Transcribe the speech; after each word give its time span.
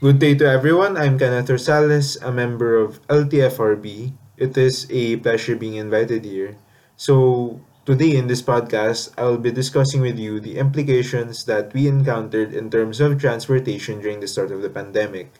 Good 0.00 0.18
day 0.18 0.34
to 0.36 0.48
everyone. 0.48 0.96
I'm 0.96 1.18
Kenneth 1.18 1.52
Rosales, 1.52 2.16
a 2.24 2.32
member 2.32 2.74
of 2.80 3.06
LTFRB. 3.08 4.16
It 4.38 4.56
is 4.56 4.88
a 4.88 5.20
pleasure 5.20 5.54
being 5.54 5.74
invited 5.74 6.24
here. 6.24 6.56
So, 6.96 7.60
today 7.84 8.16
in 8.16 8.26
this 8.26 8.40
podcast, 8.40 9.12
I 9.20 9.28
will 9.28 9.36
be 9.36 9.52
discussing 9.52 10.00
with 10.00 10.18
you 10.18 10.40
the 10.40 10.56
implications 10.56 11.44
that 11.44 11.74
we 11.74 11.86
encountered 11.86 12.54
in 12.56 12.70
terms 12.70 12.98
of 12.98 13.20
transportation 13.20 14.00
during 14.00 14.20
the 14.20 14.26
start 14.26 14.50
of 14.50 14.62
the 14.62 14.72
pandemic. 14.72 15.36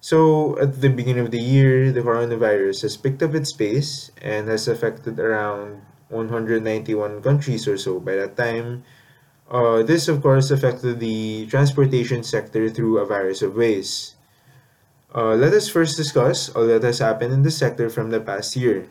So, 0.00 0.56
at 0.56 0.80
the 0.80 0.88
beginning 0.88 1.28
of 1.28 1.30
the 1.30 1.44
year, 1.44 1.92
the 1.92 2.00
coronavirus 2.00 2.88
has 2.88 2.96
picked 2.96 3.22
up 3.22 3.34
its 3.34 3.52
pace 3.52 4.10
and 4.22 4.48
has 4.48 4.68
affected 4.68 5.20
around 5.20 5.84
191 6.08 7.20
countries 7.20 7.68
or 7.68 7.76
so. 7.76 8.00
By 8.00 8.16
that 8.24 8.38
time, 8.40 8.84
uh, 9.50 9.82
this, 9.82 10.06
of 10.08 10.22
course, 10.22 10.50
affected 10.50 11.00
the 11.00 11.46
transportation 11.46 12.22
sector 12.22 12.70
through 12.70 12.98
a 12.98 13.06
various 13.06 13.42
of 13.42 13.56
ways. 13.56 14.14
Uh, 15.12 15.34
let 15.34 15.52
us 15.52 15.68
first 15.68 15.96
discuss 15.96 16.48
all 16.50 16.66
that 16.66 16.84
has 16.84 17.00
happened 17.00 17.32
in 17.32 17.42
the 17.42 17.50
sector 17.50 17.90
from 17.90 18.10
the 18.10 18.20
past 18.20 18.54
year. 18.54 18.86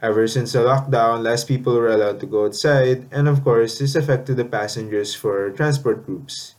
Ever 0.00 0.28
since 0.28 0.52
the 0.52 0.58
lockdown, 0.60 1.22
less 1.22 1.44
people 1.44 1.74
were 1.74 1.88
allowed 1.88 2.20
to 2.20 2.26
go 2.26 2.44
outside, 2.44 3.08
and 3.10 3.26
of 3.26 3.42
course, 3.42 3.78
this 3.78 3.96
affected 3.96 4.36
the 4.36 4.44
passengers 4.44 5.14
for 5.14 5.48
transport 5.50 6.04
groups. 6.04 6.54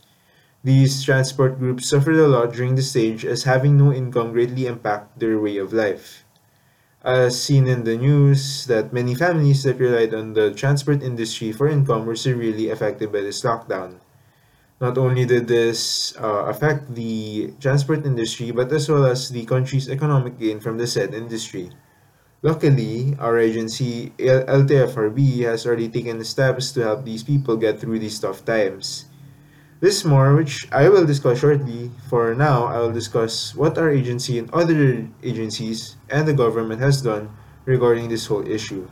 These 0.64 1.04
transport 1.04 1.60
groups 1.60 1.88
suffered 1.88 2.18
a 2.18 2.28
lot 2.28 2.54
during 2.54 2.74
the 2.74 2.82
stage 2.82 3.24
as 3.24 3.44
having 3.44 3.78
no 3.78 3.94
income 3.94 4.34
greatly 4.34 4.66
impacted 4.66 5.22
their 5.22 5.40
way 5.40 5.58
of 5.58 5.72
life. 5.72 6.26
As 7.08 7.42
seen 7.42 7.68
in 7.68 7.86
the 7.86 7.96
news, 7.96 8.66
that 8.68 8.92
many 8.92 9.16
families 9.16 9.64
that 9.64 9.80
relied 9.80 10.14
on 10.14 10.34
the 10.34 10.52
transport 10.52 11.02
industry 11.02 11.54
for 11.54 11.70
income 11.70 12.06
were 12.06 12.20
severely 12.20 12.70
affected 12.70 13.14
by 13.14 13.22
this 13.22 13.44
lockdown. 13.48 14.04
Not 14.82 14.98
only 14.98 15.24
did 15.24 15.48
this 15.48 16.14
uh, 16.20 16.52
affect 16.52 16.94
the 16.94 17.54
transport 17.62 18.06
industry, 18.06 18.52
but 18.52 18.70
as 18.74 18.92
well 18.92 19.06
as 19.06 19.30
the 19.30 19.46
country's 19.46 19.88
economic 19.88 20.38
gain 20.38 20.60
from 20.60 20.78
the 20.78 20.86
said 20.86 21.14
industry. 21.14 21.72
Luckily, 22.44 23.16
our 23.20 23.40
agency, 23.40 24.12
LTFRB, 24.20 25.48
has 25.48 25.66
already 25.66 25.88
taken 25.88 26.22
steps 26.26 26.74
to 26.74 26.84
help 26.84 27.06
these 27.06 27.24
people 27.24 27.56
get 27.56 27.80
through 27.80 28.00
these 28.00 28.20
tough 28.20 28.44
times. 28.44 29.07
This 29.80 30.04
more, 30.04 30.34
which 30.34 30.66
I 30.72 30.90
will 30.90 31.06
discuss 31.06 31.40
shortly. 31.40 31.92
For 32.10 32.34
now, 32.34 32.66
I 32.66 32.80
will 32.80 32.92
discuss 32.92 33.54
what 33.54 33.78
our 33.78 33.92
agency 33.92 34.40
and 34.40 34.50
other 34.50 35.06
agencies 35.22 35.98
and 36.10 36.28
the 36.28 36.34
government 36.34 36.82
has 36.82 37.02
done 37.02 37.30
regarding 37.66 38.10
this 38.10 38.26
whole 38.26 38.42
issue. 38.48 38.90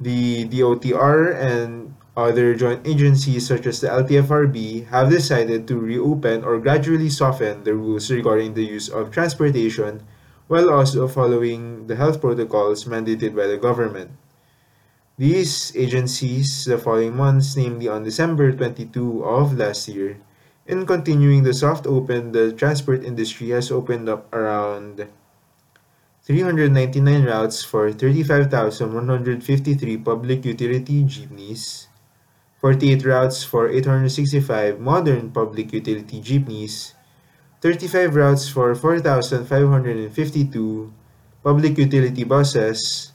The 0.00 0.48
DOTR 0.48 1.38
and 1.38 1.94
other 2.16 2.54
joint 2.54 2.86
agencies 2.86 3.46
such 3.46 3.66
as 3.66 3.80
the 3.80 3.88
LTFRB 3.88 4.88
have 4.88 5.10
decided 5.10 5.68
to 5.68 5.78
reopen 5.78 6.42
or 6.42 6.58
gradually 6.58 7.08
soften 7.08 7.62
the 7.62 7.74
rules 7.74 8.10
regarding 8.10 8.54
the 8.54 8.64
use 8.64 8.88
of 8.88 9.12
transportation 9.12 10.02
while 10.48 10.70
also 10.70 11.06
following 11.06 11.86
the 11.86 11.94
health 11.94 12.20
protocols 12.20 12.86
mandated 12.86 13.34
by 13.34 13.46
the 13.46 13.56
government. 13.56 14.10
These 15.14 15.70
agencies 15.78 16.66
the 16.66 16.74
following 16.76 17.14
months, 17.14 17.54
namely 17.54 17.86
on 17.86 18.02
December 18.02 18.50
22 18.50 19.22
of 19.22 19.54
last 19.54 19.86
year, 19.86 20.18
in 20.66 20.84
continuing 20.86 21.44
the 21.44 21.54
soft 21.54 21.86
open, 21.86 22.32
the 22.32 22.50
transport 22.50 23.04
industry 23.04 23.50
has 23.50 23.70
opened 23.70 24.08
up 24.08 24.26
around 24.34 25.06
399 26.26 27.26
routes 27.30 27.62
for 27.62 27.92
35,153 27.92 29.96
public 29.98 30.44
utility 30.44 31.04
jeepneys, 31.04 31.86
48 32.58 33.04
routes 33.06 33.44
for 33.44 33.70
865 33.70 34.80
modern 34.80 35.30
public 35.30 35.72
utility 35.72 36.20
jeepneys, 36.20 36.94
35 37.62 38.16
routes 38.16 38.48
for 38.48 38.74
4,552 38.74 40.92
public 41.44 41.78
utility 41.78 42.24
buses, 42.24 43.13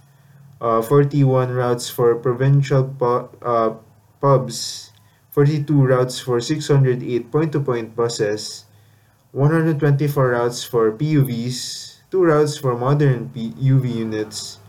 uh, 0.62 0.82
41 0.82 1.52
routes 1.52 1.90
for 1.90 2.16
provincial 2.16 2.84
pu- 2.84 3.30
uh, 3.42 3.76
pubs, 4.22 4.92
42 5.32 5.86
routes 5.86 6.20
for 6.20 6.40
608 6.42 7.32
point-to-point 7.32 7.96
buses, 7.96 8.66
124 9.32 10.30
routes 10.30 10.64
for 10.64 10.92
PUVs, 10.92 11.96
2 12.12 12.24
routes 12.24 12.58
for 12.58 12.78
modern 12.78 13.30
UV 13.30 13.96
units, 13.96 14.60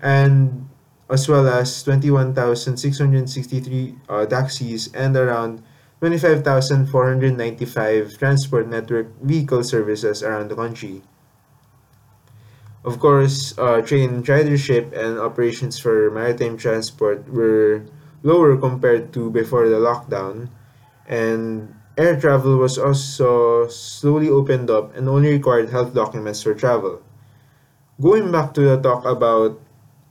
and 0.00 0.68
as 1.08 1.28
well 1.28 1.46
as 1.46 1.82
21,663 1.84 3.94
uh, 4.08 4.26
taxis 4.26 4.88
and 4.92 5.16
around 5.16 5.62
25,495 6.00 8.18
transport 8.18 8.66
network 8.68 9.06
vehicle 9.22 9.62
services 9.62 10.20
around 10.22 10.50
the 10.50 10.56
country. 10.56 11.02
Of 12.86 13.00
course, 13.00 13.52
uh, 13.58 13.82
train 13.82 14.22
ridership 14.22 14.94
and 14.94 15.18
operations 15.18 15.76
for 15.76 16.08
maritime 16.08 16.56
transport 16.56 17.26
were 17.26 17.82
lower 18.22 18.56
compared 18.56 19.12
to 19.14 19.28
before 19.28 19.68
the 19.68 19.82
lockdown, 19.82 20.54
and 21.04 21.74
air 21.98 22.14
travel 22.14 22.56
was 22.62 22.78
also 22.78 23.66
slowly 23.66 24.30
opened 24.30 24.70
up 24.70 24.94
and 24.94 25.08
only 25.08 25.32
required 25.34 25.70
health 25.70 25.94
documents 25.94 26.44
for 26.44 26.54
travel. 26.54 27.02
Going 28.00 28.30
back 28.30 28.54
to 28.54 28.62
the 28.62 28.78
talk 28.78 29.04
about 29.04 29.58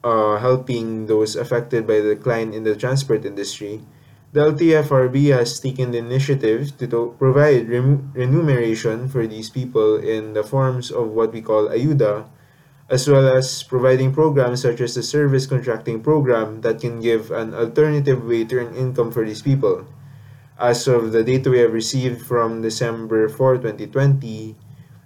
uh, 0.04 0.36
helping 0.44 1.08
those 1.08 1.38
affected 1.38 1.88
by 1.88 2.02
the 2.04 2.20
decline 2.20 2.52
in 2.52 2.68
the 2.68 2.76
transport 2.76 3.24
industry, 3.24 3.88
the 4.34 4.52
LTFRB 4.52 5.32
has 5.32 5.62
taken 5.62 5.92
the 5.92 6.00
initiative 6.00 6.76
to, 6.78 6.88
to 6.88 7.16
provide 7.18 7.70
remuneration 7.70 9.08
for 9.08 9.26
these 9.26 9.50
people 9.50 9.96
in 9.96 10.34
the 10.34 10.44
forms 10.44 10.92
of 10.92 11.16
what 11.16 11.32
we 11.32 11.40
call 11.42 11.70
ayuda, 11.70 12.28
as 12.90 13.08
well 13.10 13.28
as 13.28 13.64
providing 13.64 14.14
programs 14.14 14.62
such 14.62 14.80
as 14.80 14.94
the 14.94 15.02
service 15.02 15.48
contracting 15.48 16.02
program 16.02 16.62
that 16.62 16.80
can 16.80 17.00
give 17.00 17.32
an 17.32 17.52
alternative 17.54 18.24
way 18.24 18.46
to 18.46 18.60
earn 18.60 18.76
income 18.76 19.12
for 19.12 19.26
these 19.26 19.42
people. 19.42 19.88
As 20.60 20.88
of 20.88 21.12
the 21.12 21.24
data 21.24 21.50
we 21.50 21.58
have 21.60 21.74
received 21.74 22.22
from 22.22 22.62
December 22.62 23.28
4, 23.28 23.58
2020, 23.58 24.56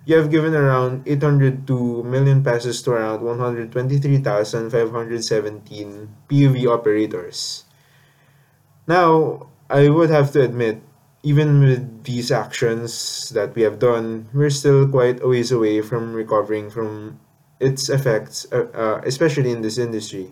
you 0.06 0.18
have 0.18 0.29
given 0.29 0.53
around 0.53 1.07
802 1.07 2.03
million 2.03 2.44
pesos 2.44 2.81
to 2.84 2.91
around 2.91 3.22
123,517 3.22 6.16
PUV 6.29 6.68
operators. 6.68 7.63
Now, 8.88 9.47
I 9.69 9.89
would 9.89 10.09
have 10.09 10.31
to 10.34 10.41
admit, 10.41 10.81
even 11.23 11.62
with 11.62 12.03
these 12.03 12.29
actions 12.31 13.29
that 13.29 13.56
we 13.56 13.62
have 13.62 13.79
done, 13.79 14.28
we're 14.34 14.50
still 14.50 14.85
quite 14.88 15.22
a 15.22 15.28
ways 15.28 15.51
away 15.51 15.81
from 15.81 16.13
recovering 16.13 16.72
from 16.72 17.19
its 17.59 17.90
effects, 17.90 18.47
uh, 18.52 18.68
uh, 18.74 19.02
especially 19.06 19.52
in 19.52 19.62
this 19.62 19.78
industry. 19.78 20.31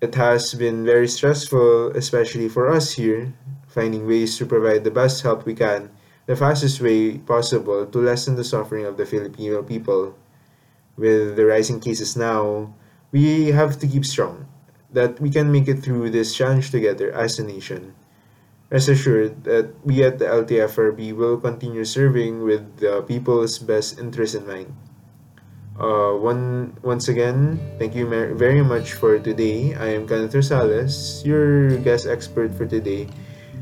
It 0.00 0.14
has 0.16 0.54
been 0.54 0.84
very 0.84 1.08
stressful, 1.08 1.96
especially 1.96 2.48
for 2.48 2.68
us 2.70 2.92
here, 2.92 3.32
finding 3.66 4.06
ways 4.06 4.36
to 4.38 4.46
provide 4.46 4.84
the 4.84 4.90
best 4.90 5.22
help 5.22 5.46
we 5.46 5.54
can, 5.54 5.90
the 6.26 6.36
fastest 6.36 6.80
way 6.80 7.18
possible 7.18 7.86
to 7.86 7.98
lessen 7.98 8.36
the 8.36 8.44
suffering 8.44 8.84
of 8.84 8.96
the 8.96 9.06
Filipino 9.06 9.62
people. 9.62 10.14
With 10.96 11.36
the 11.36 11.46
rising 11.46 11.80
cases 11.80 12.16
now, 12.16 12.74
we 13.12 13.48
have 13.48 13.78
to 13.80 13.86
keep 13.86 14.04
strong, 14.04 14.46
that 14.92 15.20
we 15.20 15.30
can 15.30 15.50
make 15.50 15.68
it 15.68 15.82
through 15.82 16.10
this 16.10 16.34
challenge 16.34 16.70
together 16.70 17.10
as 17.12 17.38
a 17.38 17.44
nation. 17.44 17.94
Rest 18.70 18.88
assured 18.88 19.44
that 19.44 19.72
we 19.84 20.02
at 20.02 20.18
the 20.18 20.24
LTFRB 20.26 21.14
will 21.14 21.38
continue 21.38 21.84
serving 21.84 22.42
with 22.42 22.78
the 22.78 23.02
people's 23.02 23.58
best 23.58 23.98
interest 23.98 24.34
in 24.34 24.46
mind. 24.46 24.74
Uh, 25.74 26.14
one 26.14 26.70
once 26.82 27.08
again, 27.08 27.58
thank 27.78 27.94
you 27.94 28.06
very 28.06 28.62
much 28.62 28.94
for 28.94 29.18
today. 29.18 29.74
I 29.74 29.90
am 29.98 30.06
Kenneth 30.06 30.32
Rosales, 30.32 31.24
your 31.26 31.76
guest 31.82 32.06
expert 32.06 32.54
for 32.54 32.64
today, 32.64 33.08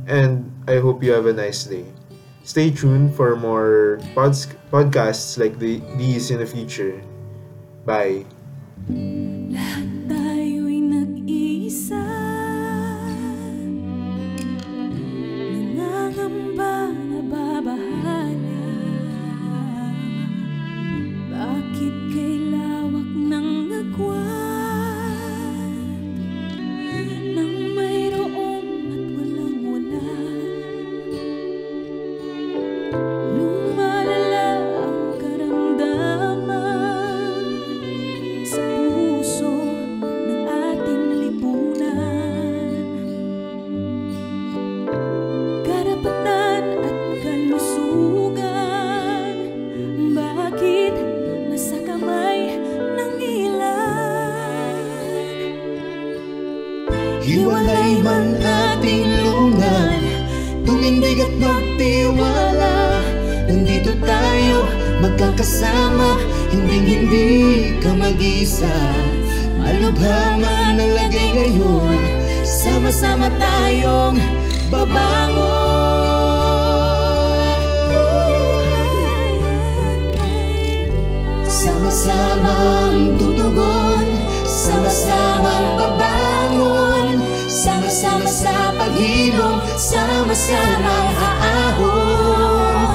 and 0.07 0.45
I 0.69 0.77
hope 0.77 1.03
you 1.03 1.13
have 1.13 1.25
a 1.25 1.33
nice 1.33 1.65
day. 1.65 1.89
Stay 2.45 2.71
tuned 2.71 3.15
for 3.17 3.35
more 3.37 3.99
pods- 4.15 4.53
podcasts 4.69 5.39
like 5.39 5.59
the, 5.59 5.81
these 5.97 6.31
in 6.31 6.39
the 6.39 6.47
future. 6.47 7.01
Bye. 7.87 8.27
Hiwalay 57.23 58.03
man 58.03 58.35
ating 58.43 59.07
lunan 59.23 60.03
Tumindig 60.67 61.23
at 61.23 61.35
magtiwala. 61.39 62.99
Nandito 63.47 63.95
tayo 64.03 64.67
magkakasama. 64.99 66.19
Hindi 66.51 66.77
hindi 66.83 67.29
ka 67.79 67.95
mag-isa. 67.95 68.75
Malubha 69.59 70.39
man 70.43 70.79
ang 70.83 70.93
ngayon. 71.15 72.23
Sama-sama 72.43 73.31
tayong 73.39 74.19
babangon 74.67 75.63
Sama-samang 81.47 83.15
tutugon 83.15 83.32
sa 88.33 88.73
paghilom 88.73 89.61
Sama-samang 89.77 91.13
aahon. 91.21 92.89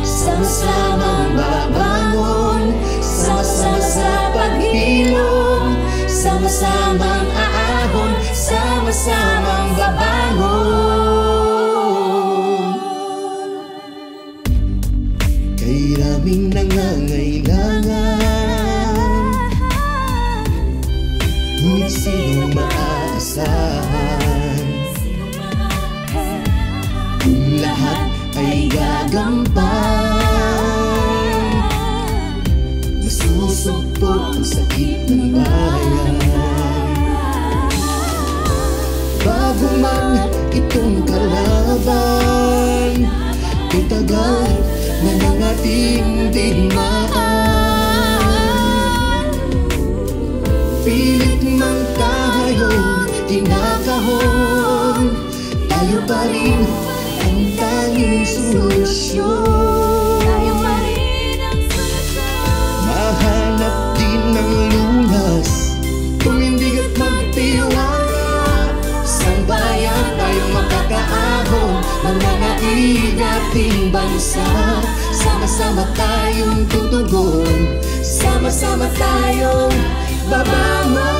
Sama-samang 0.00 1.36
babangon. 1.36 2.72
Sama-sama 3.04 3.76
sa 3.84 4.32
paghilom 4.32 5.76
Sama-samang 6.08 7.28
aahon. 7.36 8.16
Sama-samang 8.32 9.76
babangon. 9.76 10.88
Kay 15.60 16.00
raming 16.00 16.48
nangangailangan 16.48 17.47
Itagal 43.68 44.48
na 45.04 45.12
ng 45.12 45.38
ating 45.44 46.32
digmaan 46.32 47.38
Pilit 50.88 51.44
man 51.60 51.78
tayong 52.00 53.04
kinakahon. 53.28 55.12
Tayo 55.68 55.98
pa 56.08 56.24
rin 56.32 56.64
ang 57.20 57.40
tanging 57.60 58.24
solusyon 58.24 59.77
ating 73.58 73.90
bansa. 73.90 74.46
Sama-sama 75.10 75.82
tayong 75.98 76.62
tutugon. 76.70 77.74
Sama-sama 77.98 78.86
tayong 78.94 79.74
babangon 80.30 81.17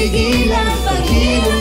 Piggy, 0.00 0.46
la 0.46 1.59